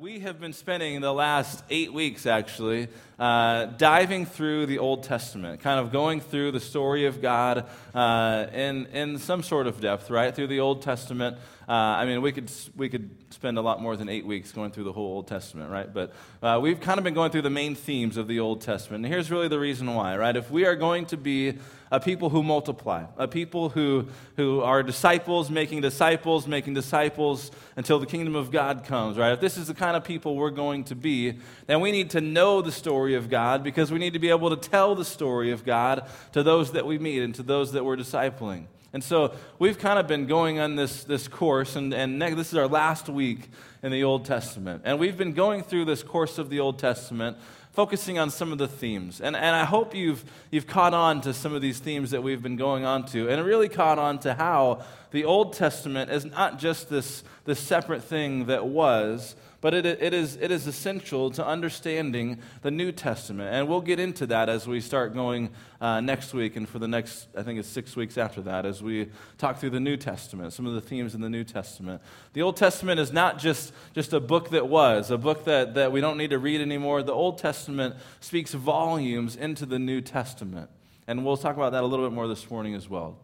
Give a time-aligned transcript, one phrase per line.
[0.00, 5.60] we have been spending the last eight weeks, actually, uh, diving through the Old Testament,
[5.60, 10.08] kind of going through the story of God uh, in, in some sort of depth,
[10.08, 10.34] right?
[10.34, 11.36] Through the Old Testament.
[11.68, 14.70] Uh, I mean, we could, we could spend a lot more than eight weeks going
[14.70, 15.92] through the whole Old Testament, right?
[15.92, 19.04] But uh, we've kind of been going through the main themes of the Old Testament.
[19.04, 20.34] And here's really the reason why, right?
[20.34, 21.58] If we are going to be
[21.90, 24.06] a people who multiply, a people who,
[24.36, 29.32] who are disciples, making disciples, making disciples until the kingdom of God comes, right?
[29.32, 32.20] If this is the kind of people we're going to be, then we need to
[32.20, 35.50] know the story of God because we need to be able to tell the story
[35.50, 38.66] of God to those that we meet and to those that we're discipling.
[38.92, 42.48] And so we've kind of been going on this, this course, and, and next, this
[42.48, 43.48] is our last week
[43.84, 44.82] in the Old Testament.
[44.84, 47.36] And we've been going through this course of the Old Testament,
[47.72, 49.20] focusing on some of the themes.
[49.20, 52.42] And, and I hope you've, you've caught on to some of these themes that we've
[52.42, 56.58] been going on to, and really caught on to how the Old Testament is not
[56.58, 61.46] just this, this separate thing that was, but it, it, is, it is essential to
[61.46, 63.54] understanding the New Testament.
[63.54, 66.88] And we'll get into that as we start going uh, next week and for the
[66.88, 70.54] next, I think it's six weeks after that, as we talk through the New Testament,
[70.54, 72.00] some of the themes in the New Testament.
[72.32, 75.92] The Old Testament is not just, just a book that was, a book that, that
[75.92, 77.02] we don't need to read anymore.
[77.02, 80.70] The Old Testament speaks volumes into the New Testament.
[81.06, 83.18] And we'll talk about that a little bit more this morning as well.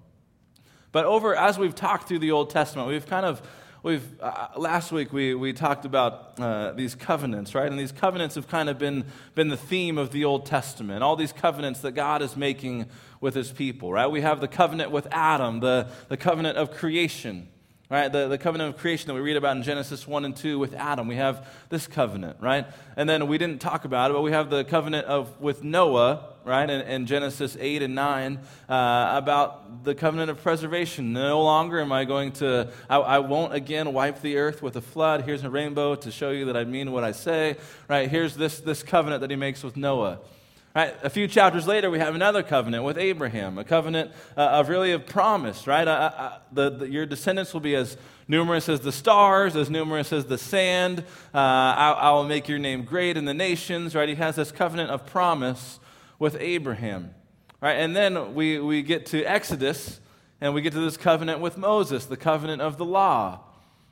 [0.93, 3.43] But over, as we've talked through the Old Testament, we've kind of
[3.87, 7.71] we've uh, last week we, we talked about uh, these covenants right?
[7.71, 9.05] And these covenants have kind of been,
[9.37, 11.05] been the theme of the old testament.
[11.05, 12.87] All these covenants that god is making
[13.21, 14.09] with his people right?
[14.09, 17.49] We have the covenant with adam the, the covenant of creation
[17.89, 18.11] right?
[18.11, 20.75] The, the covenant of creation that we read about in genesis 1 and 2 with
[20.75, 21.07] adam.
[21.07, 22.67] We have this covenant right?
[22.97, 26.33] And then we didn't talk about it but we have the covenant of with noah
[26.47, 31.13] right, in, in Genesis 8 and 9, uh, about the covenant of preservation.
[31.13, 34.81] No longer am I going to, I, I, won't again wipe the earth with a
[34.81, 35.23] flood.
[35.23, 37.57] Here's a rainbow to show you that I mean what I say,
[37.89, 38.09] right?
[38.09, 40.21] Here's this, this covenant that he makes with Noah.
[40.75, 44.69] Right, a few chapters later, we have another covenant with Abraham, a covenant uh, of
[44.69, 45.89] really of promise, right?
[45.89, 47.97] Uh, uh, the, the, your descendants will be as
[48.29, 51.01] numerous as the stars, as numerous as the sand.
[51.35, 54.07] Uh, I, I, will make your name great in the nations, right?
[54.07, 55.81] He has this covenant of promise
[56.19, 57.15] with Abraham.
[57.61, 57.75] Right?
[57.75, 60.01] And then we, we get to Exodus
[60.41, 63.41] and we get to this covenant with Moses, the covenant of the law.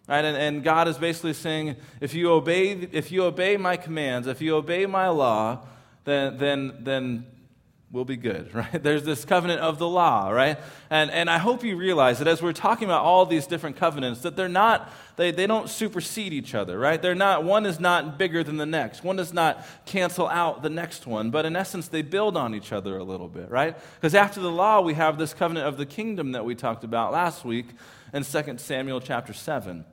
[0.08, 0.24] Right?
[0.24, 4.42] And, and God is basically saying, if you obey, if you obey my commands, if
[4.42, 5.66] you obey my law,
[6.04, 7.26] then, then, then
[7.94, 8.82] will be good, right?
[8.82, 10.58] There's this covenant of the law, right?
[10.90, 14.20] And, and I hope you realize that as we're talking about all these different covenants,
[14.22, 17.00] that they're not, they, they don't supersede each other, right?
[17.00, 19.04] They're not, one is not bigger than the next.
[19.04, 22.72] One does not cancel out the next one, but in essence, they build on each
[22.72, 23.76] other a little bit, right?
[23.94, 27.12] Because after the law, we have this covenant of the kingdom that we talked about
[27.12, 27.66] last week
[28.12, 29.84] in 2 Samuel chapter 7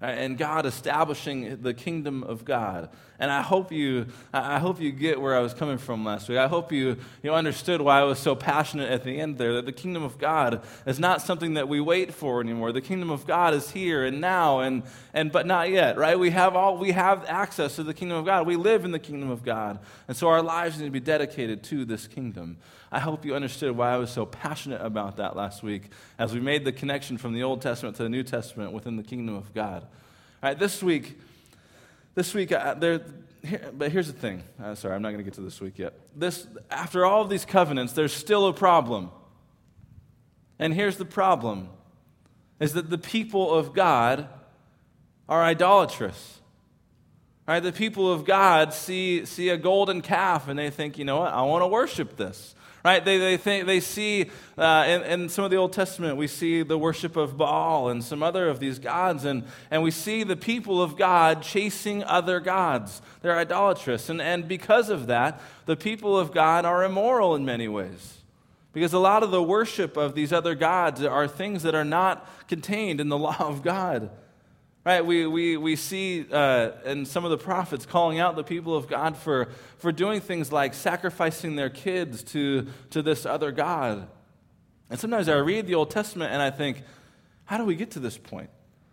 [0.00, 2.88] and God establishing the kingdom of God.
[3.20, 6.38] And I hope you, I hope you get where I was coming from last week.
[6.38, 9.66] I hope you, you understood why I was so passionate at the end there that
[9.66, 12.72] the kingdom of God is not something that we wait for anymore.
[12.72, 16.18] The kingdom of God is here and now, and, and but not yet, right?
[16.18, 18.46] We have all we have access to the kingdom of God.
[18.46, 19.78] We live in the kingdom of God,
[20.08, 22.56] and so our lives need to be dedicated to this kingdom.
[22.90, 26.40] I hope you understood why I was so passionate about that last week as we
[26.40, 29.52] made the connection from the Old Testament to the New Testament within the kingdom of
[29.52, 29.82] God.
[29.82, 31.18] All right, this week
[32.14, 33.00] this week, uh, there,
[33.42, 34.42] here, but here's the thing.
[34.62, 35.94] Uh, sorry, I'm not going to get to this week yet.
[36.14, 39.10] This, after all of these covenants, there's still a problem.
[40.58, 41.68] And here's the problem
[42.58, 44.28] is that the people of God
[45.28, 46.40] are idolatrous.
[47.48, 47.60] Right?
[47.60, 51.32] The people of God see, see a golden calf and they think, you know what,
[51.32, 52.54] I want to worship this
[52.84, 53.04] right?
[53.04, 56.62] They, they, think, they see uh, in, in some of the Old Testament, we see
[56.62, 60.36] the worship of Baal and some other of these gods, and, and we see the
[60.36, 63.02] people of God chasing other gods.
[63.22, 64.08] They're idolatrous.
[64.08, 68.18] And, and because of that, the people of God are immoral in many ways.
[68.72, 72.28] Because a lot of the worship of these other gods are things that are not
[72.46, 74.10] contained in the law of God.
[74.84, 75.04] Right?
[75.04, 78.88] We, we, we see uh, in some of the prophets calling out the people of
[78.88, 84.08] God for, for doing things like sacrificing their kids to, to this other God.
[84.88, 86.82] And sometimes I read the Old Testament and I think,
[87.44, 88.48] how do we get to this point?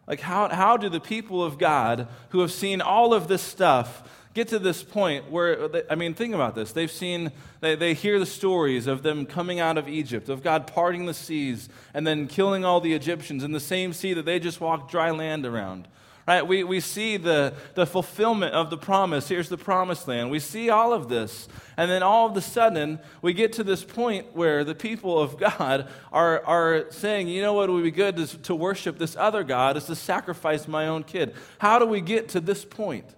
[0.08, 4.27] Like, how, how do the people of God who have seen all of this stuff
[4.38, 6.72] get to this point where, I mean, think about this.
[6.72, 10.68] They've seen, they, they hear the stories of them coming out of Egypt, of God
[10.68, 14.40] parting the seas and then killing all the Egyptians in the same sea that they
[14.40, 15.88] just walked dry land around.
[16.28, 16.46] Right?
[16.46, 19.28] We, we see the, the fulfillment of the promise.
[19.28, 20.30] Here's the promised land.
[20.30, 21.48] We see all of this.
[21.76, 25.40] And then all of a sudden, we get to this point where the people of
[25.40, 29.44] God are, are saying, you know what would be good to, to worship this other
[29.44, 31.34] God is to sacrifice my own kid.
[31.58, 33.16] How do we get to this point?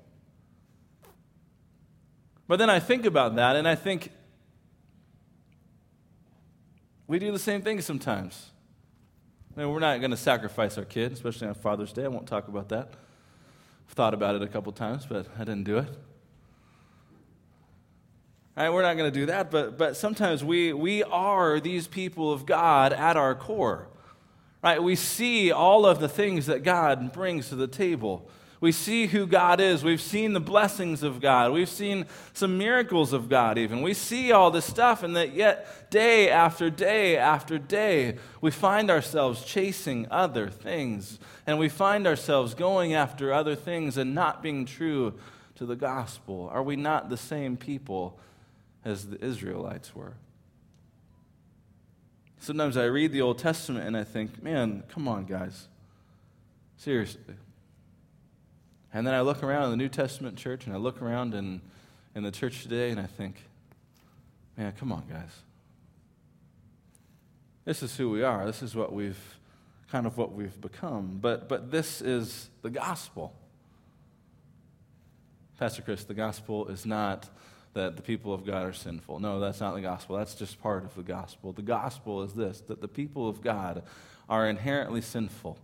[2.50, 4.12] But then I think about that and I think
[7.06, 8.50] we do the same thing sometimes.
[9.56, 12.06] I mean, we're not going to sacrifice our kid, especially on Father's Day.
[12.06, 12.90] I won't talk about that.
[13.88, 15.90] I've thought about it a couple times, but I didn't do it.
[18.58, 22.34] Right, we're not going to do that, but, but sometimes we, we are these people
[22.34, 23.90] of God at our core.
[24.64, 24.82] Right?
[24.82, 28.28] We see all of the things that God brings to the table.
[28.62, 29.86] We see who God is.
[29.86, 31.54] We've seen the blessings of God.
[31.54, 33.82] We've seen some miracles of God, even.
[33.82, 38.92] We see all this stuff, and that yet, day after day after day, we find
[38.92, 41.20] ourselves chasing other things.
[41.48, 45.14] And we find ourselves going after other things and not being true
[45.56, 46.50] to the gospel.
[46.52, 48.20] Are we not the same people
[48.84, 50.16] as the Israelites were?
[52.40, 55.68] Sometimes I read the Old Testament and I think, man, come on, guys.
[56.78, 57.36] Seriously.
[58.94, 61.62] And then I look around in the New Testament church and I look around in,
[62.16, 63.36] in the church today and I think,
[64.58, 65.32] man, come on, guys.
[67.66, 68.46] This is who we are.
[68.46, 69.38] This is what we've
[69.92, 71.20] kind of what we've become.
[71.22, 73.34] But, but this is the gospel.
[75.60, 77.30] Pastor Chris, the gospel is not
[77.74, 79.20] that the people of God are sinful.
[79.20, 80.18] No, that's not the gospel.
[80.18, 81.54] That's just part of the gospel.
[81.54, 83.84] The gospel is this that the people of God
[84.28, 85.58] are inherently sinful.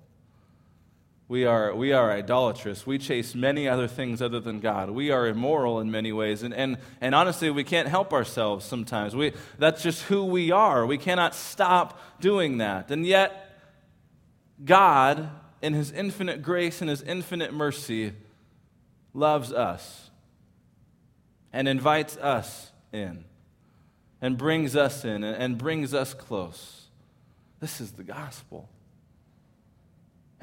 [1.28, 2.86] We are, we are idolatrous.
[2.86, 4.92] We chase many other things other than God.
[4.92, 6.44] We are immoral in many ways.
[6.44, 9.16] And, and, and honestly, we can't help ourselves sometimes.
[9.16, 10.86] We, that's just who we are.
[10.86, 12.92] We cannot stop doing that.
[12.92, 13.58] And yet,
[14.64, 15.30] God,
[15.64, 18.14] in His infinite grace and His infinite mercy,
[19.16, 20.12] loves us
[21.52, 23.24] and invites us in
[24.22, 26.84] and brings us in and brings us close.
[27.60, 28.70] This is the gospel.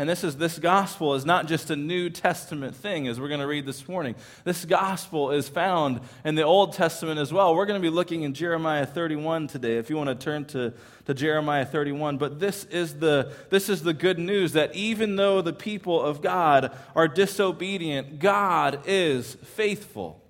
[0.02, 3.38] And this is this gospel is not just a New Testament thing, as we're going
[3.38, 4.16] to read this morning.
[4.42, 7.54] This gospel is found in the Old Testament as well.
[7.54, 10.74] We're going to be looking in Jeremiah 31 today, if you want to turn to,
[11.04, 12.18] to Jeremiah 31.
[12.18, 16.20] But this is, the, this is the good news that even though the people of
[16.20, 20.20] God are disobedient, God is faithful.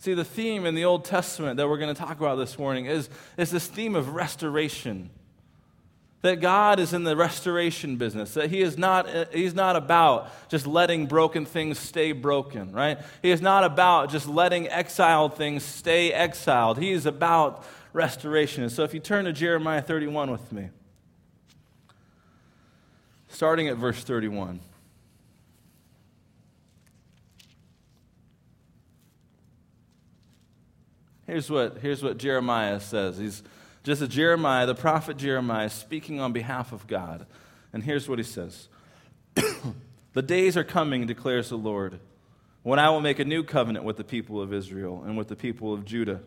[0.00, 2.86] See, the theme in the Old Testament that we're going to talk about this morning
[2.86, 5.10] is, is this theme of restoration
[6.24, 10.66] that God is in the restoration business, that he is not, he's not about just
[10.66, 12.98] letting broken things stay broken, right?
[13.20, 16.78] He is not about just letting exiled things stay exiled.
[16.78, 17.62] He is about
[17.92, 18.62] restoration.
[18.62, 20.70] And so if you turn to Jeremiah 31 with me,
[23.28, 24.60] starting at verse 31.
[31.26, 33.18] Here's what, here's what Jeremiah says.
[33.18, 33.42] He's
[33.84, 37.26] just as Jeremiah, the prophet Jeremiah, speaking on behalf of God.
[37.72, 38.68] And here's what he says
[40.14, 42.00] The days are coming, declares the Lord,
[42.62, 45.36] when I will make a new covenant with the people of Israel and with the
[45.36, 46.20] people of Judah.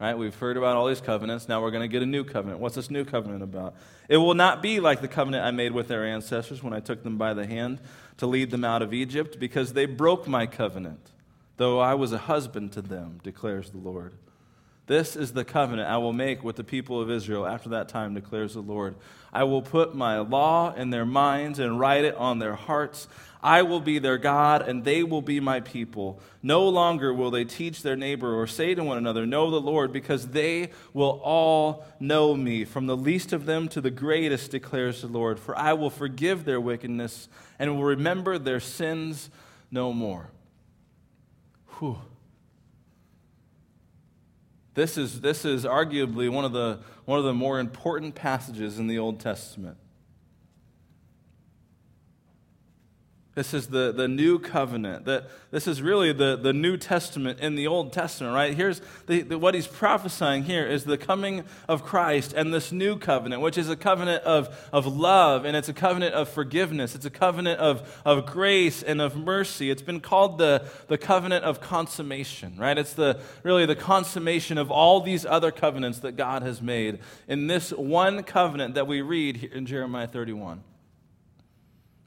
[0.00, 0.18] Right?
[0.18, 1.48] We've heard about all these covenants.
[1.48, 2.60] Now we're going to get a new covenant.
[2.60, 3.76] What's this new covenant about?
[4.08, 7.04] It will not be like the covenant I made with their ancestors when I took
[7.04, 7.78] them by the hand
[8.16, 11.12] to lead them out of Egypt, because they broke my covenant,
[11.56, 14.14] though I was a husband to them, declares the Lord.
[14.86, 18.12] This is the covenant I will make with the people of Israel after that time,
[18.12, 18.96] declares the Lord.
[19.32, 23.08] I will put my law in their minds and write it on their hearts.
[23.42, 26.20] I will be their God, and they will be my people.
[26.42, 29.90] No longer will they teach their neighbor or say to one another, Know the Lord,
[29.90, 35.00] because they will all know me, from the least of them to the greatest, declares
[35.00, 35.38] the Lord.
[35.38, 39.30] For I will forgive their wickedness and will remember their sins
[39.70, 40.30] no more.
[41.78, 41.98] Whew.
[44.74, 48.88] This is, this is arguably one of, the, one of the more important passages in
[48.88, 49.76] the Old Testament.
[53.34, 55.06] This is the, the new covenant.
[55.06, 58.54] That this is really the, the New Testament in the Old Testament, right?
[58.54, 62.96] Here's the, the, what he's prophesying here is the coming of Christ and this new
[62.96, 66.94] covenant, which is a covenant of, of love and it's a covenant of forgiveness.
[66.94, 69.68] It's a covenant of, of grace and of mercy.
[69.68, 72.78] It's been called the, the covenant of consummation, right?
[72.78, 77.48] It's the, really the consummation of all these other covenants that God has made in
[77.48, 80.62] this one covenant that we read in Jeremiah 31.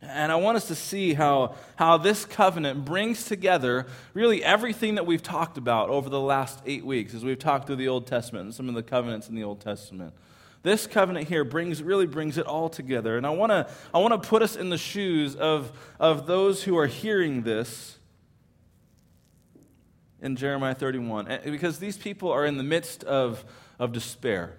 [0.01, 5.08] And I want us to see how, how this covenant brings together really everything that
[5.08, 8.46] we've talked about over the last eight weeks as we've talked through the Old Testament
[8.46, 10.13] and some of the covenants in the Old Testament.
[10.62, 13.18] this covenant here brings, really brings it all together.
[13.18, 16.77] And I want to I wanna put us in the shoes of, of those who
[16.77, 17.98] are hearing this
[20.22, 23.46] in Jeremiah 31, eh, because these people are in the midst of,
[23.80, 24.58] of despair.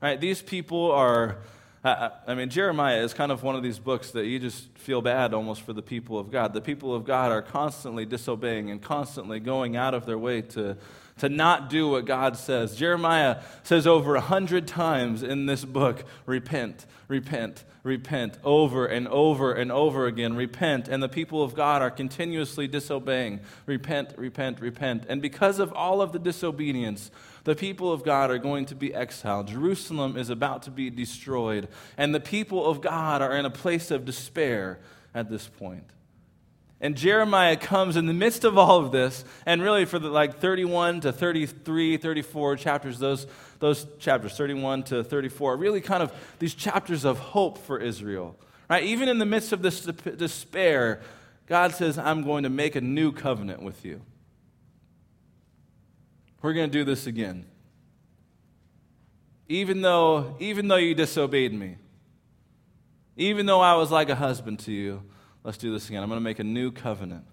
[0.00, 0.20] Right?
[0.20, 1.38] These people are
[1.86, 5.32] I mean, Jeremiah is kind of one of these books that you just feel bad
[5.32, 6.52] almost for the people of God.
[6.52, 10.76] The people of God are constantly disobeying and constantly going out of their way to,
[11.18, 12.74] to not do what God says.
[12.74, 19.52] Jeremiah says over a hundred times in this book, repent, repent, repent, over and over
[19.52, 20.88] and over again, repent.
[20.88, 23.40] And the people of God are continuously disobeying.
[23.64, 25.04] Repent, repent, repent.
[25.08, 27.12] And because of all of the disobedience,
[27.46, 29.46] the people of God are going to be exiled.
[29.46, 31.68] Jerusalem is about to be destroyed.
[31.96, 34.80] And the people of God are in a place of despair
[35.14, 35.84] at this point.
[36.80, 40.40] And Jeremiah comes in the midst of all of this, and really for the like
[40.40, 43.28] 31 to 33, 34 chapters, those,
[43.60, 48.36] those chapters, 31 to 34, are really kind of these chapters of hope for Israel.
[48.68, 48.82] Right?
[48.82, 51.00] Even in the midst of this despair,
[51.46, 54.02] God says, I'm going to make a new covenant with you.
[56.46, 57.44] We're going to do this again.
[59.48, 61.74] Even though, even though you disobeyed me,
[63.16, 65.02] even though I was like a husband to you,
[65.42, 66.04] let's do this again.
[66.04, 67.24] I'm going to make a new covenant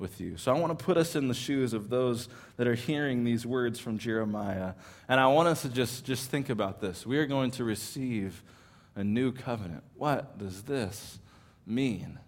[0.00, 0.36] with you.
[0.36, 3.46] So I want to put us in the shoes of those that are hearing these
[3.46, 4.72] words from Jeremiah.
[5.08, 7.06] And I want us to just, just think about this.
[7.06, 8.42] We are going to receive
[8.96, 9.84] a new covenant.
[9.94, 11.20] What does this
[11.64, 12.18] mean?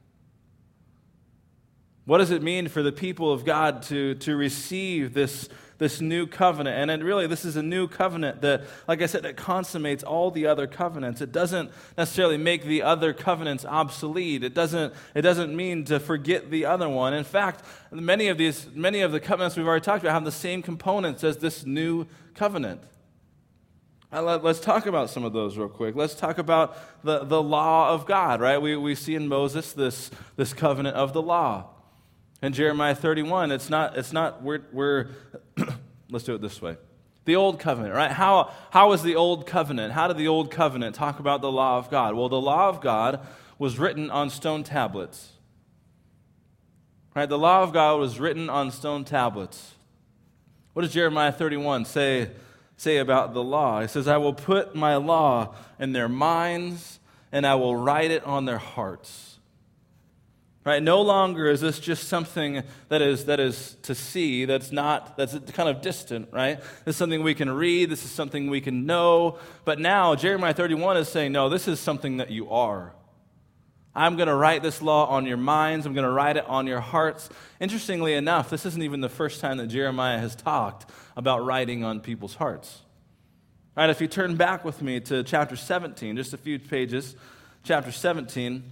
[2.04, 6.26] What does it mean for the people of God to, to receive this this new
[6.26, 6.76] covenant.
[6.76, 10.30] And it really, this is a new covenant that, like I said, it consummates all
[10.30, 11.20] the other covenants.
[11.20, 14.42] It doesn't necessarily make the other covenants obsolete.
[14.42, 17.14] It doesn't, it doesn't mean to forget the other one.
[17.14, 20.32] In fact, many of these, many of the covenants we've already talked about have the
[20.32, 22.82] same components as this new covenant.
[24.10, 25.94] Uh, let, us talk about some of those real quick.
[25.94, 28.60] Let's talk about the, the law of God, right?
[28.60, 31.66] We, we see in Moses this, this covenant of the law.
[32.40, 35.08] In Jeremiah 31, it's not, it's not we're, we're
[36.10, 36.76] let's do it this way.
[37.24, 38.10] The old covenant, right?
[38.10, 39.92] How, how was the old covenant?
[39.92, 42.14] How did the old covenant talk about the law of God?
[42.14, 43.20] Well, the law of God
[43.58, 45.32] was written on stone tablets.
[47.14, 47.28] Right?
[47.28, 49.74] The law of God was written on stone tablets.
[50.72, 52.30] What does Jeremiah 31 say,
[52.76, 53.80] say about the law?
[53.82, 57.00] He says, I will put my law in their minds
[57.32, 59.27] and I will write it on their hearts.
[60.64, 60.82] Right?
[60.82, 65.38] No longer is this just something that is, that is to see, that's not, that's
[65.52, 66.60] kind of distant, right?
[66.84, 69.38] This is something we can read, this is something we can know.
[69.64, 72.92] But now, Jeremiah 31 is saying, no, this is something that you are.
[73.94, 75.84] I'm going to write this law on your minds.
[75.84, 77.28] I'm going to write it on your hearts.
[77.58, 81.98] Interestingly enough, this isn't even the first time that Jeremiah has talked about writing on
[81.98, 82.82] people's hearts.
[83.76, 87.16] All right, if you turn back with me to chapter 17, just a few pages,
[87.64, 88.64] chapter 17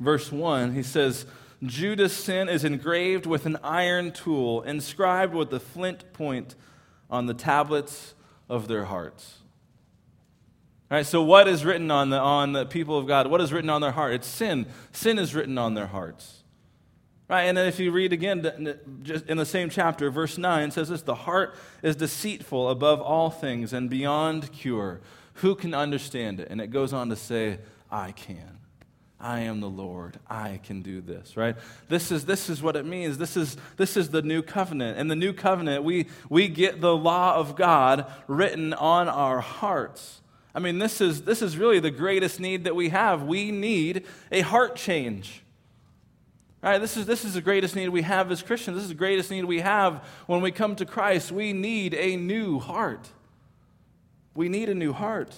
[0.00, 1.26] verse 1, he says,
[1.62, 6.54] Judah's sin is engraved with an iron tool, inscribed with the flint point
[7.10, 8.14] on the tablets
[8.48, 9.38] of their hearts.
[10.90, 13.26] All right, so what is written on the, on the people of God?
[13.28, 14.14] What is written on their heart?
[14.14, 14.66] It's sin.
[14.92, 16.44] Sin is written on their hearts.
[17.28, 20.90] Right, and then if you read again just in the same chapter, verse 9 says
[20.90, 25.00] this The heart is deceitful above all things and beyond cure.
[25.34, 26.48] Who can understand it?
[26.50, 27.58] And it goes on to say,
[27.90, 28.55] I can.
[29.18, 30.18] I am the Lord.
[30.28, 31.56] I can do this, right?
[31.88, 33.16] This is, this is what it means.
[33.16, 34.98] This is, this is the new covenant.
[34.98, 40.20] In the new covenant, we, we get the law of God written on our hearts.
[40.54, 43.22] I mean, this is, this is really the greatest need that we have.
[43.22, 45.42] We need a heart change.
[46.62, 48.76] All right, this is, this is the greatest need we have as Christians.
[48.76, 51.32] This is the greatest need we have when we come to Christ.
[51.32, 53.08] We need a new heart.
[54.34, 55.34] We need a new heart.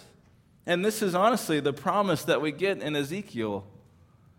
[0.69, 3.65] And this is honestly the promise that we get in Ezekiel.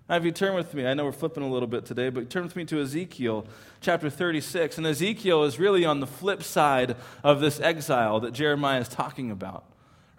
[0.07, 2.29] Now, if you turn with me, I know we're flipping a little bit today, but
[2.29, 3.47] turn with me to Ezekiel
[3.81, 4.77] chapter 36.
[4.77, 9.31] And Ezekiel is really on the flip side of this exile that Jeremiah is talking
[9.31, 9.65] about.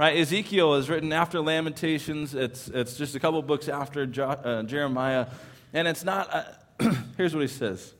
[0.00, 0.16] Right?
[0.16, 2.34] Ezekiel is written after Lamentations.
[2.34, 5.28] It's, it's just a couple books after jo- uh, Jeremiah.
[5.72, 6.28] And it's not,
[6.80, 7.94] uh, here's what he says.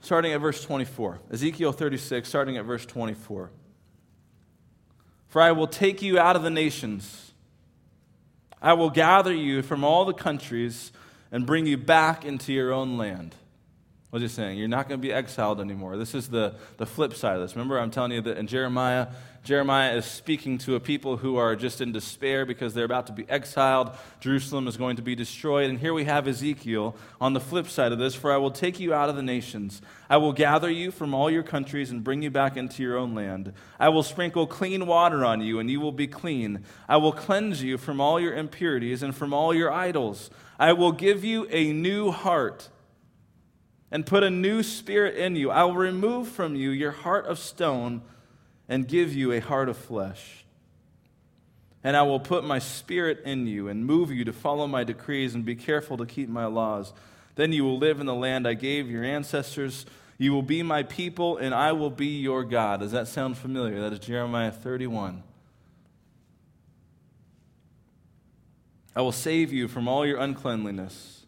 [0.00, 1.20] Starting at verse 24.
[1.30, 3.52] Ezekiel 36, starting at verse 24.
[5.30, 7.32] For I will take you out of the nations.
[8.60, 10.92] I will gather you from all the countries
[11.32, 13.34] and bring you back into your own land.
[14.10, 14.58] What's he saying?
[14.58, 15.96] You're not going to be exiled anymore.
[15.96, 17.54] This is the, the flip side of this.
[17.54, 19.06] Remember, I'm telling you that in Jeremiah,
[19.42, 23.12] Jeremiah is speaking to a people who are just in despair because they're about to
[23.14, 23.90] be exiled.
[24.20, 25.70] Jerusalem is going to be destroyed.
[25.70, 28.78] And here we have Ezekiel on the flip side of this For I will take
[28.78, 29.80] you out of the nations.
[30.10, 33.14] I will gather you from all your countries and bring you back into your own
[33.14, 33.54] land.
[33.78, 36.62] I will sprinkle clean water on you, and you will be clean.
[36.86, 40.28] I will cleanse you from all your impurities and from all your idols.
[40.58, 42.68] I will give you a new heart
[43.90, 45.50] and put a new spirit in you.
[45.50, 48.02] I will remove from you your heart of stone
[48.70, 50.44] and give you a heart of flesh.
[51.82, 55.34] And I will put my spirit in you and move you to follow my decrees
[55.34, 56.92] and be careful to keep my laws.
[57.34, 59.86] Then you will live in the land I gave your ancestors.
[60.18, 62.80] You will be my people, and I will be your God.
[62.80, 63.80] Does that sound familiar?
[63.80, 65.24] That is Jeremiah 31.
[68.94, 71.24] I will save you from all your uncleanliness.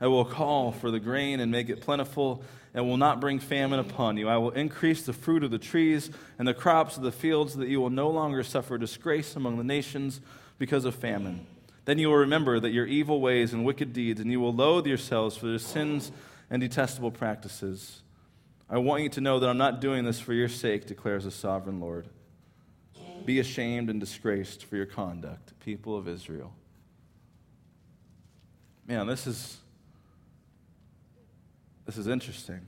[0.00, 3.78] I will call for the grain and make it plentiful, and will not bring famine
[3.78, 4.28] upon you.
[4.28, 7.60] I will increase the fruit of the trees and the crops of the fields, so
[7.60, 10.20] that you will no longer suffer disgrace among the nations
[10.58, 11.46] because of famine.
[11.84, 14.86] Then you will remember that your evil ways and wicked deeds, and you will loathe
[14.86, 16.10] yourselves for your sins
[16.50, 18.02] and detestable practices.
[18.68, 21.30] I want you to know that I'm not doing this for your sake, declares the
[21.30, 22.08] sovereign Lord.
[23.24, 26.52] Be ashamed and disgraced for your conduct, people of Israel.
[28.86, 29.58] Man, this is
[31.86, 32.60] this is interesting.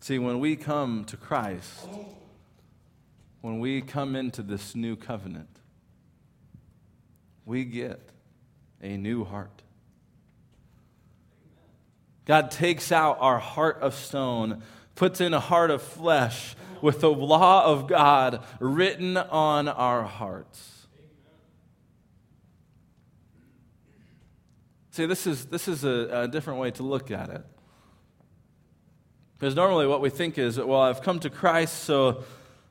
[0.00, 1.88] See, when we come to Christ,
[3.40, 5.48] when we come into this new covenant,
[7.44, 8.10] we get
[8.82, 9.62] a new heart.
[12.24, 14.62] God takes out our heart of stone,
[14.94, 20.75] puts in a heart of flesh with the law of God written on our hearts.
[24.96, 27.44] See, this is, this is a, a different way to look at it.
[29.38, 32.24] Because normally what we think is, well, I've come to Christ, so,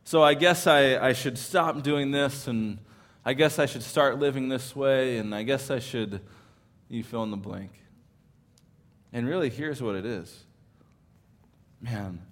[0.06, 2.80] so I guess I, I should stop doing this, and
[3.24, 6.20] I guess I should start living this way, and I guess I should,
[6.90, 7.74] you fill in the blank.
[9.14, 10.46] And really, here's what it is
[11.80, 12.24] man,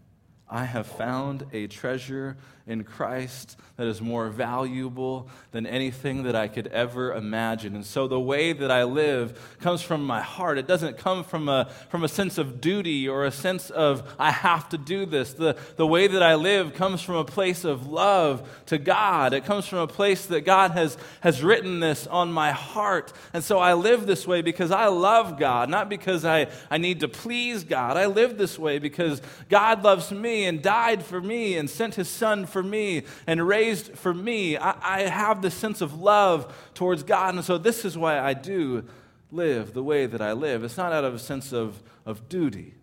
[0.50, 6.48] I have found a treasure in Christ that is more valuable than anything that I
[6.48, 7.75] could ever imagine.
[7.75, 10.60] And so the way that I live comes from my heart.
[10.60, 14.29] It doesn't come from a, from a sense of duty or a sense of, I
[14.29, 15.34] have to do this.
[15.34, 19.34] The, the way that I live comes from a place of love to God.
[19.34, 23.12] It comes from a place that God has, has written this on my heart.
[23.34, 27.00] And so I live this way because I love God, not because I, I need
[27.00, 27.98] to please God.
[27.98, 32.07] I live this way because God loves me and died for me and sent his
[32.07, 34.55] son for me and raised for me.
[34.55, 37.35] I, I have this sense of love towards God.
[37.35, 38.85] And so this is why I do
[39.31, 40.63] live the way that I live.
[40.63, 42.75] It's not out of a sense of, of duty.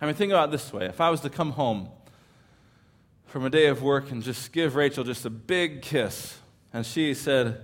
[0.00, 0.86] I mean, think about this way.
[0.86, 1.90] If I was to come home
[3.26, 6.38] from a day of work and just give Rachel just a big kiss,
[6.72, 7.60] and she said,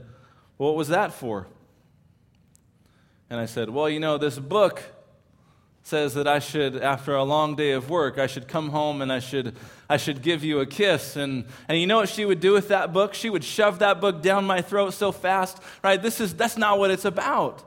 [0.59, 1.49] well, What was that for?
[3.31, 4.83] And I said, Well, you know, this book
[5.83, 9.13] says that I should, after a long day of work, I should come home and
[9.13, 9.57] I should,
[9.89, 11.17] I should give you a kiss.
[11.17, 13.15] And, and you know what she would do with that book?
[13.15, 16.01] She would shove that book down my throat so fast, right?
[16.01, 17.65] This is, that's not what it's about.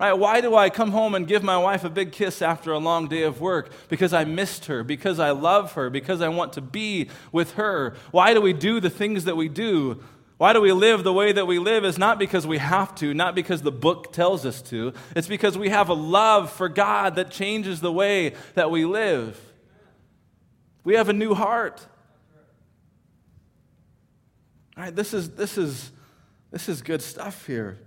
[0.00, 0.14] Right?
[0.14, 3.06] Why do I come home and give my wife a big kiss after a long
[3.06, 3.70] day of work?
[3.90, 7.94] Because I missed her, because I love her, because I want to be with her.
[8.10, 10.02] Why do we do the things that we do?
[10.40, 13.12] Why do we live the way that we live is not because we have to,
[13.12, 14.94] not because the book tells us to.
[15.14, 19.38] It's because we have a love for God that changes the way that we live.
[20.82, 21.86] We have a new heart.
[24.78, 25.92] All right, this is, this is,
[26.50, 27.78] this is good stuff here.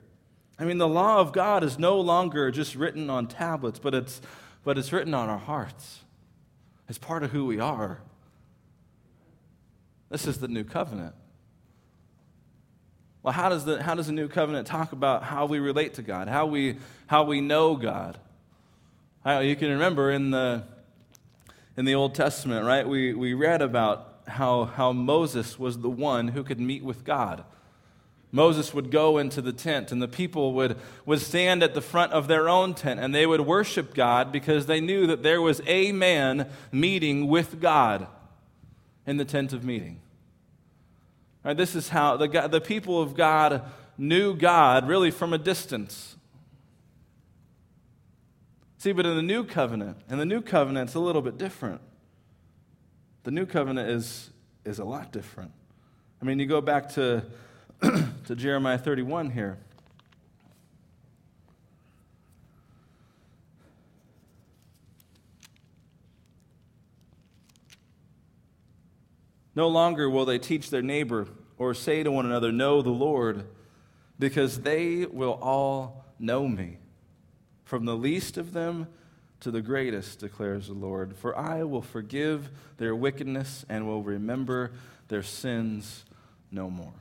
[0.59, 4.21] I mean, the law of God is no longer just written on tablets, but it's,
[4.63, 6.01] but it's written on our hearts.
[6.87, 8.01] It's part of who we are.
[10.11, 11.15] This is the new covenant.
[13.23, 16.01] Well, how does the, how does the new covenant talk about how we relate to
[16.01, 16.75] God, how we,
[17.07, 18.19] how we know God?
[19.25, 20.63] You can remember in the,
[21.77, 22.85] in the Old Testament, right?
[22.85, 27.45] We, we read about how, how Moses was the one who could meet with God.
[28.33, 32.11] Moses would go into the tent, and the people would, would stand at the front
[32.11, 35.61] of their own tent, and they would worship God because they knew that there was
[35.65, 38.07] a man meeting with God
[39.07, 40.01] in the tent of meeting.
[41.43, 43.63] Right, this is how the, the people of God
[43.97, 46.15] knew God really from a distance.
[48.77, 51.81] See, but in the new covenant, and the new covenant, it's a little bit different.
[53.23, 54.29] The new covenant is,
[54.65, 55.51] is a lot different.
[56.21, 57.23] I mean, you go back to,
[57.81, 59.57] to Jeremiah 31 here.
[69.55, 73.45] No longer will they teach their neighbor or say to one another, Know the Lord,
[74.17, 76.77] because they will all know me,
[77.63, 78.87] from the least of them
[79.41, 81.15] to the greatest, declares the Lord.
[81.17, 84.71] For I will forgive their wickedness and will remember
[85.09, 86.05] their sins
[86.49, 86.93] no more.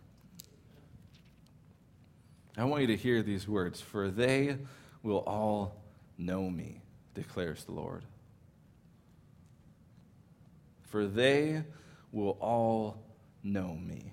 [2.57, 4.59] I want you to hear these words, for they
[5.03, 5.77] will all
[6.19, 6.83] know me,
[7.15, 8.05] declares the Lord.
[10.83, 11.62] For they
[12.12, 13.03] will all
[13.42, 14.12] know me.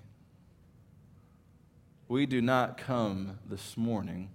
[2.08, 4.30] We do not come this morning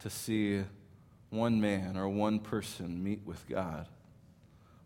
[0.00, 0.64] to see
[1.30, 3.88] one man or one person meet with God.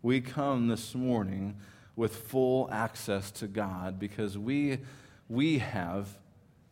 [0.01, 1.57] We come this morning
[1.95, 4.79] with full access to God because we,
[5.27, 6.07] we have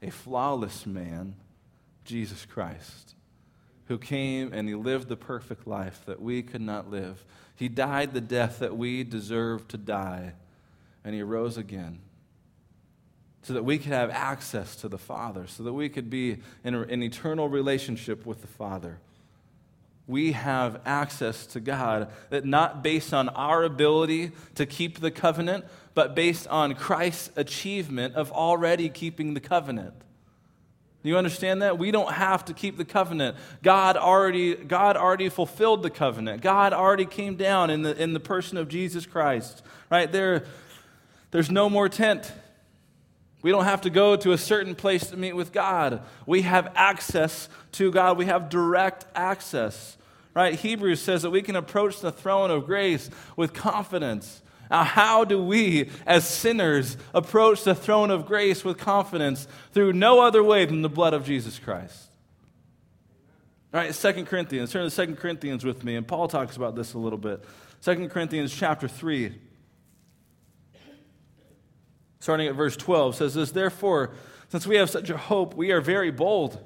[0.02, 1.36] a flawless man,
[2.06, 3.16] Jesus Christ,
[3.88, 7.26] who came and he lived the perfect life that we could not live.
[7.56, 10.34] He died the death that we deserve to die,
[11.08, 12.00] and he rose again
[13.42, 16.76] so that we could have access to the Father, so that we could be in
[16.76, 19.00] an eternal relationship with the Father.
[20.06, 25.64] We have access to God that not based on our ability to keep the covenant,
[25.94, 29.94] but based on Christ's achievement of already keeping the covenant.
[31.04, 31.78] Do you understand that?
[31.78, 33.38] We don't have to keep the covenant.
[33.64, 36.42] God already, God already fulfilled the covenant.
[36.42, 39.64] God already came down in the, in the person of Jesus Christ.
[39.90, 40.12] Right?
[40.12, 40.44] There,
[41.32, 42.32] there's no more tent.
[43.42, 46.02] We don't have to go to a certain place to meet with God.
[46.26, 48.18] We have access to God.
[48.18, 49.98] We have direct access.
[50.34, 50.56] Right?
[50.56, 54.42] Hebrews says that we can approach the throne of grace with confidence.
[54.70, 60.20] Now, how do we, as sinners, approach the throne of grace with confidence through no
[60.20, 62.12] other way than the blood of Jesus Christ?
[63.74, 64.72] All right, 2 Corinthians.
[64.72, 67.44] Turn to 2 Corinthians with me, and Paul talks about this a little bit.
[67.84, 69.34] 2 Corinthians chapter 3
[72.20, 74.12] starting at verse 12, says this Therefore,
[74.50, 76.64] since we have such a hope, we are very bold.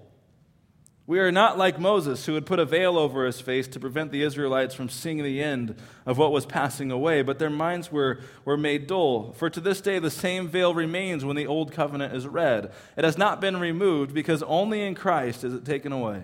[1.08, 4.12] We are not like Moses, who had put a veil over his face to prevent
[4.12, 8.20] the Israelites from seeing the end of what was passing away, but their minds were,
[8.46, 9.34] were made dull.
[9.34, 12.72] For to this day the same veil remains when the old covenant is read.
[12.96, 16.24] It has not been removed, because only in Christ is it taken away.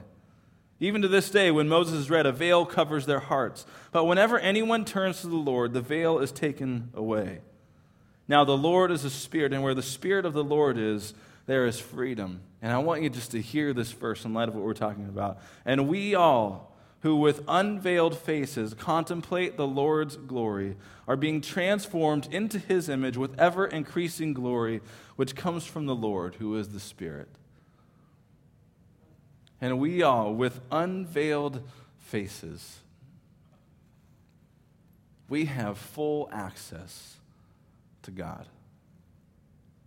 [0.79, 3.65] Even to this day, when Moses is read, a veil covers their hearts.
[3.91, 7.41] But whenever anyone turns to the Lord, the veil is taken away.
[8.27, 11.13] Now, the Lord is a spirit, and where the spirit of the Lord is,
[11.45, 12.41] there is freedom.
[12.61, 15.05] And I want you just to hear this verse in light of what we're talking
[15.05, 15.39] about.
[15.65, 20.75] And we all, who with unveiled faces contemplate the Lord's glory,
[21.07, 24.81] are being transformed into his image with ever increasing glory,
[25.15, 27.29] which comes from the Lord, who is the Spirit.
[29.61, 31.61] And we all, with unveiled
[31.97, 32.79] faces,
[35.29, 37.16] we have full access
[38.07, 38.47] to God.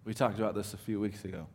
[0.05, 1.47] We talked about this a few weeks ago.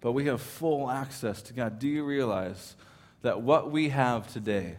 [0.00, 1.80] But we have full access to God.
[1.80, 2.76] Do you realize
[3.22, 4.76] that what we have today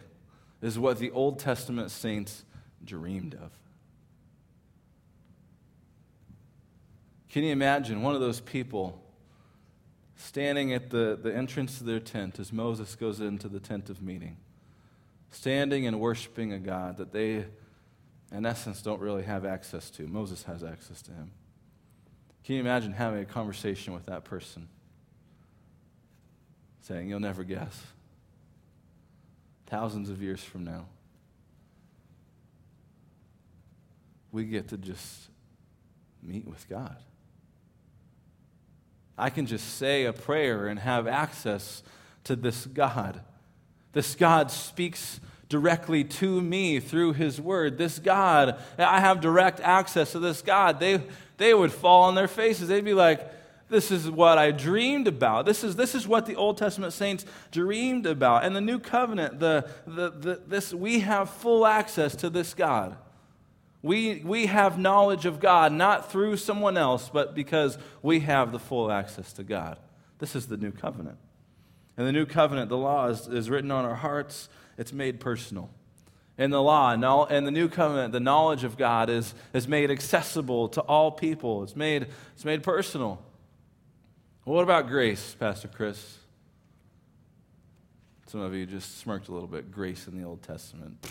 [0.62, 2.44] is what the Old Testament saints
[2.82, 3.50] dreamed of?
[7.28, 9.02] Can you imagine one of those people
[10.16, 14.00] standing at the, the entrance to their tent as Moses goes into the tent of
[14.00, 14.38] meeting,
[15.30, 17.44] standing and worshiping a God that they
[18.32, 20.06] in essence, don't really have access to.
[20.06, 21.32] Moses has access to him.
[22.44, 24.68] Can you imagine having a conversation with that person?
[26.82, 27.82] Saying, You'll never guess.
[29.66, 30.86] Thousands of years from now,
[34.32, 35.28] we get to just
[36.22, 36.96] meet with God.
[39.16, 41.82] I can just say a prayer and have access
[42.24, 43.20] to this God.
[43.92, 47.76] This God speaks directly to me through his word.
[47.76, 50.80] This God, I have direct access to this God.
[50.80, 51.02] They,
[51.36, 52.68] they would fall on their faces.
[52.68, 53.28] They'd be like,
[53.68, 55.46] this is what I dreamed about.
[55.46, 58.44] This is, this is what the Old Testament saints dreamed about.
[58.44, 62.96] And the new covenant, the, the, the, this, we have full access to this God.
[63.82, 68.58] We, we have knowledge of God not through someone else, but because we have the
[68.58, 69.78] full access to God.
[70.18, 71.18] This is the new covenant.
[71.96, 74.48] And the new covenant, the law is, is written on our hearts
[74.80, 75.68] it's made personal.
[76.38, 76.90] In the law
[77.26, 81.62] and the new covenant, the knowledge of God is, is made accessible to all people.
[81.62, 83.22] It's made, it's made personal.
[84.46, 86.16] Well, what about grace, Pastor Chris?
[88.28, 89.70] Some of you just smirked a little bit.
[89.70, 91.06] Grace in the Old Testament.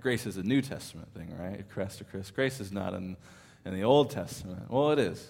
[0.00, 2.30] Grace is a New Testament thing, right, Pastor Chris?
[2.30, 3.18] Grace is not in,
[3.66, 4.70] in the Old Testament.
[4.70, 5.28] Well, it is.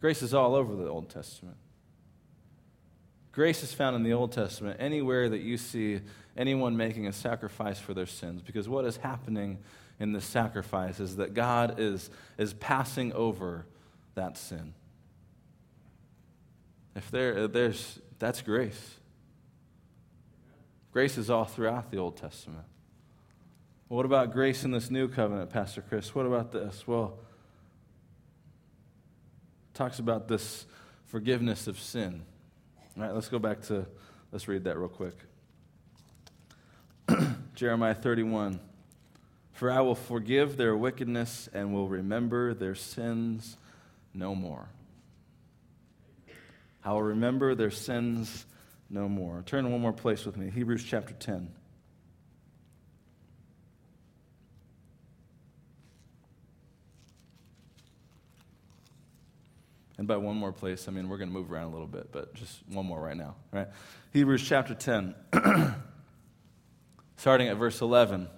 [0.00, 1.58] Grace is all over the Old Testament.
[3.34, 6.00] Grace is found in the Old Testament anywhere that you see
[6.36, 9.58] anyone making a sacrifice for their sins, because what is happening
[9.98, 13.66] in this sacrifice is that God is, is passing over
[14.14, 14.74] that sin.
[16.94, 18.98] If there, there's, that's grace.
[20.92, 22.64] Grace is all throughout the Old Testament.
[23.88, 26.14] what about grace in this new covenant, Pastor Chris?
[26.14, 26.86] What about this?
[26.86, 27.18] Well,
[29.72, 30.66] talks about this
[31.06, 32.22] forgiveness of sin.
[32.96, 33.86] All right, let's go back to,
[34.30, 35.16] let's read that real quick.
[37.54, 38.60] Jeremiah 31.
[39.52, 43.56] For I will forgive their wickedness and will remember their sins
[44.12, 44.68] no more.
[46.84, 48.46] I will remember their sins
[48.90, 49.42] no more.
[49.46, 51.50] Turn one more place with me Hebrews chapter 10.
[59.96, 62.10] And by one more place, I mean we're going to move around a little bit,
[62.10, 63.36] but just one more right now.
[63.52, 63.68] Right?
[64.12, 65.14] Hebrews chapter 10,
[67.16, 68.28] starting at verse 11.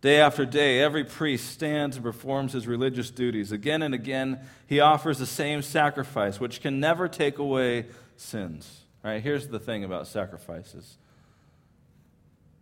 [0.00, 3.50] Day after day, every priest stands and performs his religious duties.
[3.50, 7.86] Again and again, he offers the same sacrifice, which can never take away
[8.16, 8.82] sins.
[9.04, 10.98] All right, here's the thing about sacrifices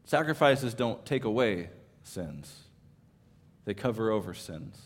[0.04, 1.68] sacrifices don't take away
[2.04, 2.62] sins,
[3.64, 4.80] they cover over sins.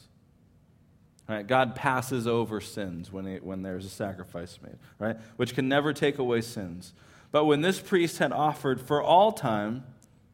[1.30, 1.46] Right?
[1.46, 5.16] God passes over sins when, he, when there's a sacrifice made, right?
[5.36, 6.92] Which can never take away sins.
[7.30, 9.84] But when this priest had offered for all time,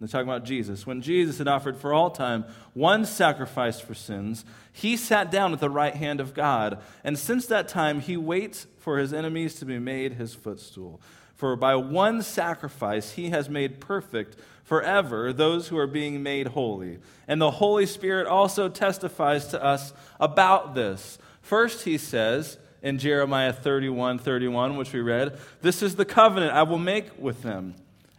[0.00, 0.86] they're talking about Jesus.
[0.86, 5.60] When Jesus had offered for all time one sacrifice for sins, he sat down at
[5.60, 6.80] the right hand of God.
[7.04, 11.02] And since that time, he waits for his enemies to be made his footstool.
[11.36, 16.98] For by one sacrifice, he has made perfect forever those who are being made holy.
[17.28, 21.18] And the Holy Spirit also testifies to us about this.
[21.42, 26.62] First, he says in Jeremiah 31 31, which we read, This is the covenant I
[26.64, 27.74] will make with them.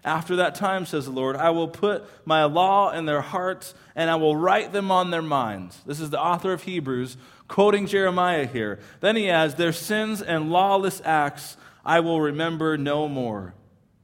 [0.05, 4.09] After that time, says the Lord, I will put my law in their hearts and
[4.09, 5.81] I will write them on their minds.
[5.85, 7.17] This is the author of Hebrews
[7.49, 8.79] quoting Jeremiah here.
[9.01, 13.53] Then he adds, Their sins and lawless acts I will remember no more.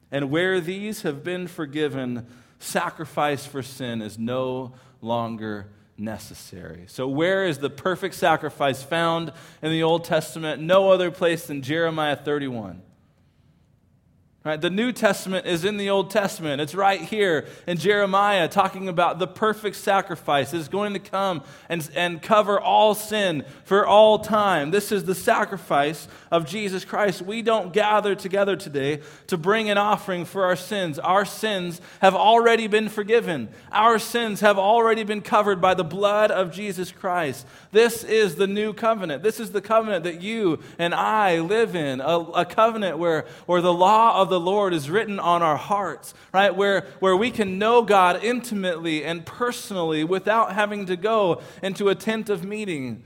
[0.10, 2.26] And where these have been forgiven,
[2.58, 5.68] sacrifice for sin is no longer
[5.98, 6.86] necessary.
[6.88, 10.62] So, where is the perfect sacrifice found in the Old Testament?
[10.62, 12.82] No other place than Jeremiah 31.
[14.46, 14.60] Right?
[14.60, 16.60] The New Testament is in the Old Testament.
[16.60, 21.90] It's right here in Jeremiah talking about the perfect sacrifice is going to come and,
[21.96, 24.72] and cover all sin for all time.
[24.72, 27.22] This is the sacrifice of Jesus Christ.
[27.22, 31.00] We don't gather together today to bring an offering for our sins.
[31.00, 36.32] Our sins have already been forgiven, our sins have already been covered by the blood
[36.32, 37.48] of Jesus Christ.
[37.72, 39.24] This is the new covenant.
[39.24, 43.62] This is the covenant that you and I live in, a, a covenant where, where
[43.62, 46.56] the law of the Lord is written on our hearts, right?
[46.56, 51.96] Where, where we can know God intimately and personally without having to go into a
[51.96, 53.04] tent of meeting,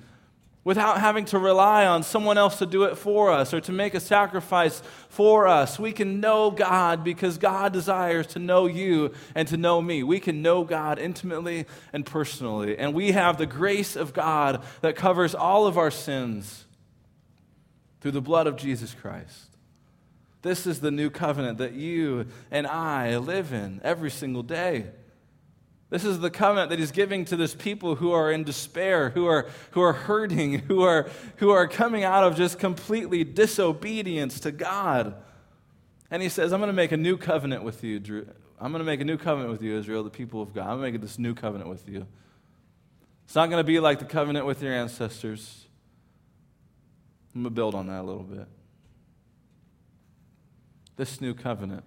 [0.64, 3.94] without having to rely on someone else to do it for us or to make
[3.94, 5.78] a sacrifice for us.
[5.78, 10.04] We can know God because God desires to know you and to know me.
[10.04, 12.78] We can know God intimately and personally.
[12.78, 16.66] And we have the grace of God that covers all of our sins
[18.00, 19.57] through the blood of Jesus Christ.
[20.42, 24.86] This is the new covenant that you and I live in every single day.
[25.90, 29.26] This is the covenant that he's giving to this people who are in despair, who
[29.26, 34.52] are, who are hurting, who are, who are coming out of just completely disobedience to
[34.52, 35.16] God.
[36.12, 38.34] And he says, I'm going to make a new covenant with you, Judah.
[38.60, 40.64] I'm going to make a new covenant with you, Israel, the people of God.
[40.64, 42.06] I'm going to make this new covenant with you.
[43.26, 45.66] It's not going to be like the covenant with your ancestors.
[47.36, 48.48] I'm going to build on that a little bit
[50.98, 51.84] this new covenant.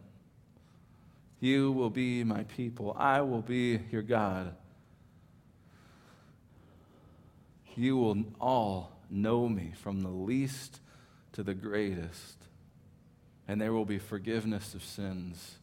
[1.41, 2.97] You will be my people.
[2.99, 4.55] I will be your God.
[7.77, 10.81] You will all know me from the least
[11.33, 12.37] to the greatest.
[13.49, 15.57] And there will be forgiveness of sins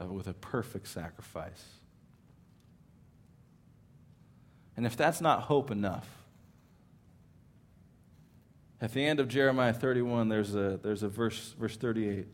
[0.00, 1.64] uh, with a perfect sacrifice.
[4.76, 6.23] And if that's not hope enough,
[8.80, 12.26] at the end of Jeremiah 31, there's a, there's a verse, verse 38.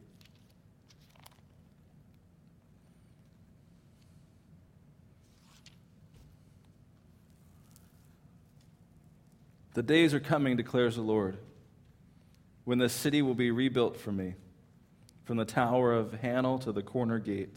[9.74, 11.38] The days are coming, declares the Lord,
[12.64, 14.34] when the city will be rebuilt for me,
[15.24, 17.54] from the tower of Hanel to the corner gate.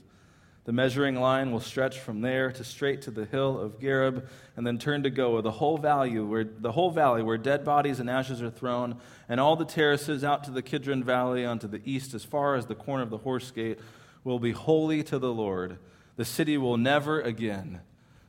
[0.65, 4.65] The measuring line will stretch from there to straight to the hill of Gareb, and
[4.65, 8.09] then turn to Goah, the whole valley where the whole valley where dead bodies and
[8.09, 8.97] ashes are thrown,
[9.27, 12.67] and all the terraces out to the Kidron Valley onto the east, as far as
[12.67, 13.77] the corner of the horse gate,
[14.23, 15.79] will be holy to the Lord.
[16.15, 17.81] The city will never again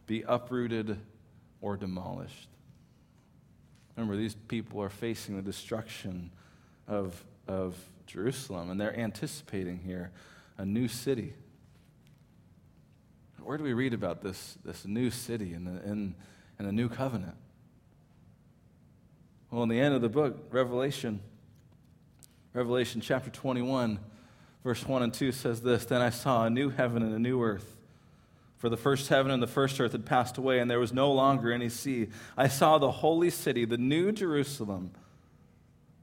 [0.06, 0.98] be uprooted
[1.60, 2.48] or demolished.
[3.96, 6.32] Remember, these people are facing the destruction
[6.88, 7.76] of, of
[8.08, 10.10] Jerusalem, and they're anticipating here
[10.58, 11.34] a new city.
[13.44, 17.36] Where do we read about this, this new city and the, the new covenant?
[19.50, 21.20] Well, in the end of the book, Revelation,
[22.54, 23.98] Revelation chapter 21,
[24.64, 27.42] verse 1 and 2 says this Then I saw a new heaven and a new
[27.42, 27.76] earth.
[28.56, 31.12] For the first heaven and the first earth had passed away, and there was no
[31.12, 32.08] longer any sea.
[32.36, 34.92] I saw the holy city, the new Jerusalem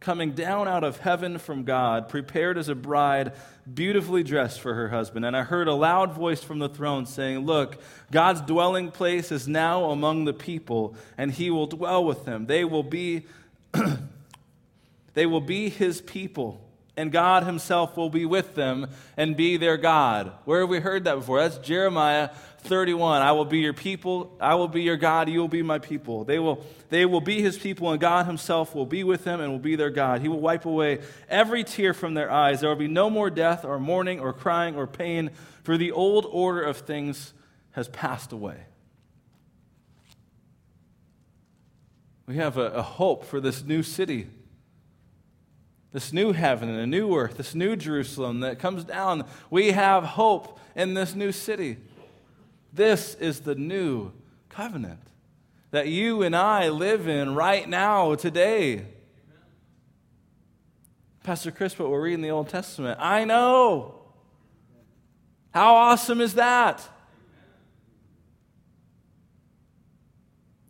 [0.01, 3.33] coming down out of heaven from God, prepared as a bride,
[3.71, 5.25] beautifully dressed for her husband.
[5.25, 7.79] And I heard a loud voice from the throne saying, Look,
[8.11, 12.47] God's dwelling place is now among the people, and he will dwell with them.
[12.47, 13.27] They will be,
[15.13, 16.67] they will be his people.
[17.01, 18.87] And God Himself will be with them
[19.17, 20.31] and be their God.
[20.45, 21.39] Where have we heard that before?
[21.39, 25.47] That's Jeremiah 31 I will be your people, I will be your God, you will
[25.47, 26.25] be my people.
[26.25, 29.51] They will, they will be his people, and God himself will be with them and
[29.51, 30.21] will be their God.
[30.21, 32.61] He will wipe away every tear from their eyes.
[32.61, 35.31] There will be no more death, or mourning, or crying, or pain,
[35.63, 37.33] for the old order of things
[37.71, 38.65] has passed away.
[42.27, 44.27] We have a, a hope for this new city
[45.91, 49.25] this new heaven and a new earth, this new Jerusalem that comes down.
[49.49, 51.77] We have hope in this new city.
[52.73, 54.11] This is the new
[54.49, 55.01] covenant
[55.71, 58.85] that you and I live in right now, today.
[61.23, 62.99] Pastor Chris, but we're reading the Old Testament.
[63.01, 63.95] I know.
[65.53, 66.87] How awesome is that?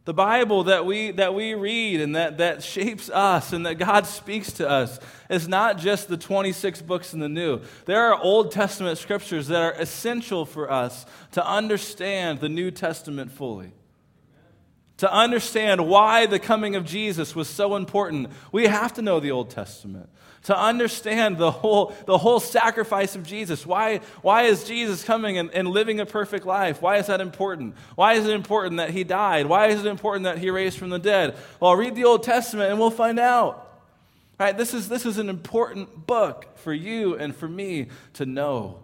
[0.04, 4.08] The Bible that we, that we read and that, that shapes us and that God
[4.08, 7.62] speaks to us is not just the 26 books in the New.
[7.86, 13.32] There are Old Testament scriptures that are essential for us to understand the New Testament
[13.32, 13.74] fully.
[15.02, 19.32] To understand why the coming of Jesus was so important, we have to know the
[19.32, 20.08] Old Testament
[20.44, 23.66] to understand the whole, the whole sacrifice of Jesus.
[23.66, 26.84] Why, why is Jesus coming and, and living a perfect life?
[26.84, 27.74] Why is that important?
[27.96, 29.48] Why is it important that he died?
[29.48, 31.36] Why is it important that he raised from the dead?
[31.60, 33.82] Well, read the Old Testament and we'll find out.
[34.40, 34.56] Right?
[34.56, 38.84] This is, this is an important book for you and for me to know.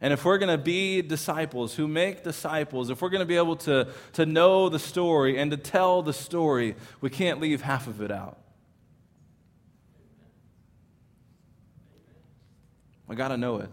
[0.00, 3.36] And if we're going to be disciples who make disciples, if we're going to be
[3.36, 7.86] able to, to know the story and to tell the story, we can't leave half
[7.86, 8.38] of it out.
[13.08, 13.68] I got to know it.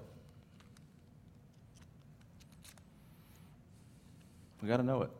[4.61, 5.11] We got to know it.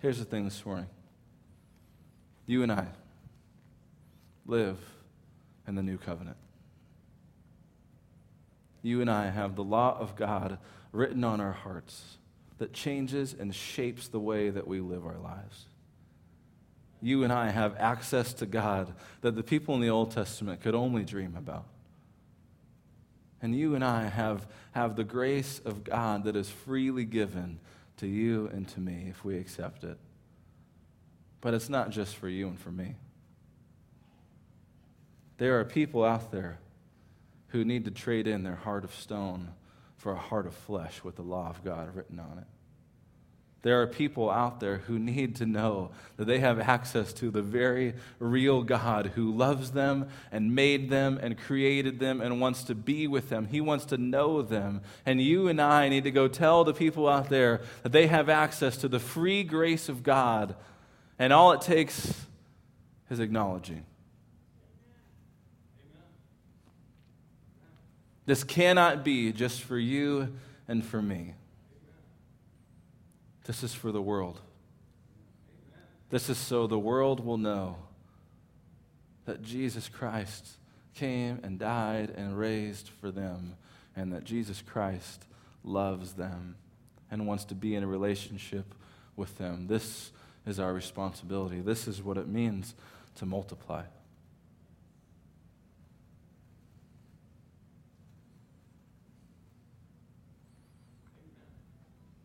[0.00, 0.88] Here's the thing this morning
[2.46, 2.88] you and I
[4.46, 4.78] live
[5.72, 6.36] in the new covenant.
[8.82, 10.58] You and I have the law of God
[10.92, 12.18] written on our hearts
[12.58, 15.66] that changes and shapes the way that we live our lives
[17.02, 20.76] you and I have access to God that the people in the Old Testament could
[20.76, 21.66] only dream about.
[23.42, 27.58] And you and I have, have the grace of God that is freely given
[27.96, 29.98] to you and to me if we accept it.
[31.40, 32.94] But it's not just for you and for me.
[35.38, 36.58] There are people out there
[37.48, 39.48] who need to trade in their heart of stone
[39.96, 42.46] for a heart of flesh with the law of God written on it.
[43.62, 47.42] There are people out there who need to know that they have access to the
[47.42, 52.74] very real God who loves them and made them and created them and wants to
[52.74, 53.46] be with them.
[53.46, 54.80] He wants to know them.
[55.06, 58.28] And you and I need to go tell the people out there that they have
[58.28, 60.56] access to the free grace of God.
[61.16, 62.12] And all it takes
[63.10, 63.86] is acknowledging.
[68.24, 70.34] This cannot be just for you
[70.68, 71.34] and for me.
[73.44, 74.40] This is for the world.
[76.10, 77.76] This is so the world will know
[79.24, 80.46] that Jesus Christ
[80.94, 83.56] came and died and raised for them,
[83.96, 85.24] and that Jesus Christ
[85.64, 86.56] loves them
[87.10, 88.74] and wants to be in a relationship
[89.16, 89.66] with them.
[89.66, 90.12] This
[90.46, 91.60] is our responsibility.
[91.60, 92.74] This is what it means
[93.16, 93.84] to multiply.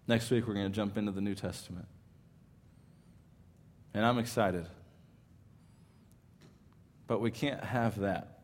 [0.08, 1.86] Next week, we're going to jump into the New Testament.
[3.94, 4.66] And I'm excited.
[7.08, 8.40] But we can't have that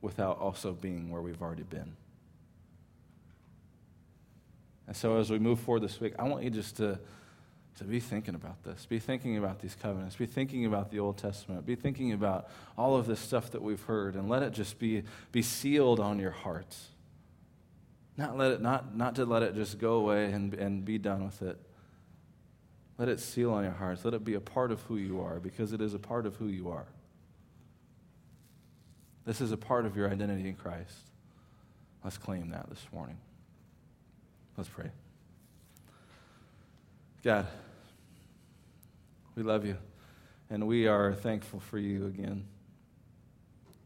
[0.00, 1.96] without also being where we've already been.
[4.86, 6.98] And so as we move forward this week, I want you just to,
[7.76, 8.86] to be thinking about this.
[8.86, 10.16] Be thinking about these covenants.
[10.16, 11.66] Be thinking about the Old Testament.
[11.66, 15.02] Be thinking about all of this stuff that we've heard and let it just be,
[15.32, 16.88] be sealed on your hearts.
[18.18, 21.24] Not, let it, not, not to let it just go away and, and be done
[21.24, 21.56] with it.
[22.98, 24.04] Let it seal on your hearts.
[24.04, 26.34] Let it be a part of who you are because it is a part of
[26.34, 26.86] who you are.
[29.24, 30.96] This is a part of your identity in Christ.
[32.02, 33.18] Let's claim that this morning.
[34.56, 34.90] Let's pray.
[37.22, 37.46] God,
[39.36, 39.76] we love you,
[40.50, 42.46] and we are thankful for you again.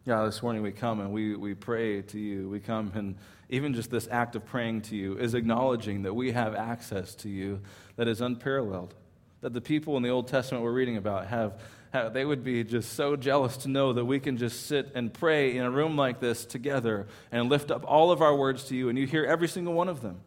[0.04, 2.48] God, this morning we come and we, we pray to you.
[2.48, 3.14] We come and
[3.48, 7.28] even just this act of praying to you is acknowledging that we have access to
[7.28, 7.60] you
[7.94, 8.94] that is unparalleled.
[9.42, 11.60] That the people in the Old Testament we're reading about have,
[11.92, 15.14] have, they would be just so jealous to know that we can just sit and
[15.14, 18.76] pray in a room like this together and lift up all of our words to
[18.76, 20.20] you, and you hear every single one of them.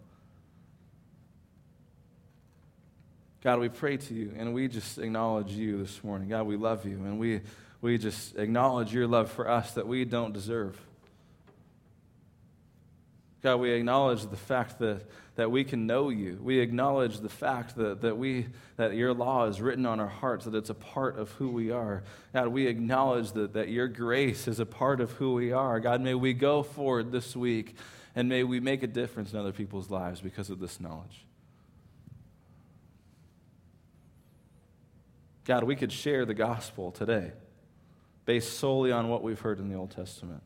[3.41, 6.30] God, we pray to you and we just acknowledge you this morning.
[6.30, 7.41] God, we love you and we,
[7.86, 10.76] we just acknowledge your love for us that we don't deserve.
[13.44, 15.04] God, we acknowledge the fact that,
[15.36, 16.40] that we can know you.
[16.42, 20.46] We acknowledge the fact that, that, we, that your law is written on our hearts,
[20.46, 22.02] that it's a part of who we are.
[22.34, 25.80] God, we acknowledge that, that your grace is a part of who we are.
[25.80, 27.76] God, may we go forward this week
[28.16, 31.24] and may we make a difference in other people's lives because of this knowledge.
[35.44, 37.34] God, we could share the gospel today
[38.26, 40.41] based solely on what we've heard in the Old Testament.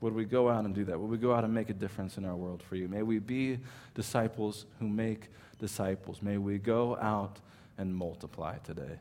[0.00, 0.98] Would we go out and do that?
[1.00, 2.86] Would we go out and make a difference in our world for you?
[2.88, 3.58] May we be
[3.94, 5.28] disciples who make
[5.58, 6.20] disciples.
[6.20, 7.38] May we go out
[7.78, 8.98] and multiply today.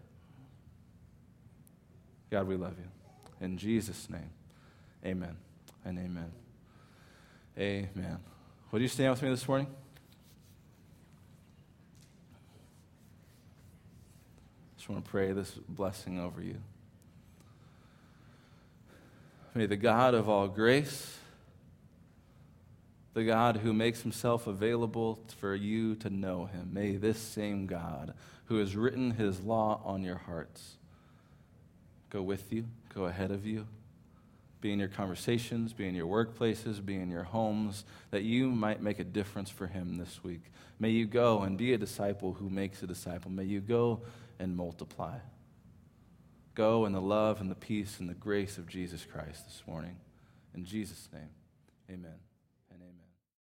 [2.31, 3.45] God, we love you.
[3.45, 4.29] In Jesus' name,
[5.05, 5.35] amen
[5.83, 6.31] and amen.
[7.57, 8.17] Amen.
[8.71, 9.67] Would you stand with me this morning?
[14.85, 16.57] Just want to pray this blessing over you.
[19.55, 21.17] May the God of all grace,
[23.15, 28.13] the God who makes himself available for you to know him, may this same God
[28.45, 30.75] who has written his law on your hearts
[32.11, 33.65] go with you, go ahead of you,
[34.61, 38.83] be in your conversations, be in your workplaces, be in your homes, that you might
[38.83, 40.43] make a difference for him this week.
[40.79, 43.31] May you go and be a disciple who makes a disciple.
[43.31, 44.01] May you go
[44.39, 45.17] and multiply.
[46.53, 49.97] Go in the love and the peace and the grace of Jesus Christ this morning.
[50.53, 51.29] In Jesus' name,
[51.89, 52.15] amen.